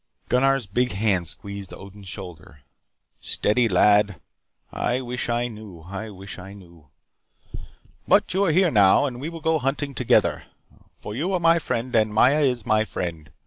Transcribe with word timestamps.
Gunnar's 0.29 0.65
big 0.65 0.93
hand 0.93 1.27
squeezed 1.27 1.75
Odin's 1.75 2.07
shoulder. 2.07 2.61
"Steady, 3.19 3.69
lad. 3.69 4.19
I 4.73 4.99
wish 4.99 5.29
I 5.29 5.47
knew. 5.47 5.81
I 5.85 6.09
wish 6.09 6.39
I 6.39 6.53
knew. 6.53 6.87
But 8.07 8.33
you 8.33 8.45
are 8.45 8.51
here 8.51 8.71
now, 8.71 9.05
and 9.05 9.21
we 9.21 9.29
will 9.29 9.41
go 9.41 9.59
hunting 9.59 9.93
together. 9.93 10.45
For 10.95 11.13
you 11.13 11.31
are 11.33 11.39
my 11.39 11.59
friend 11.59 11.95
and 11.95 12.11
Maya 12.11 12.39
is 12.41 12.65
my 12.65 12.83
friend. 12.83 13.29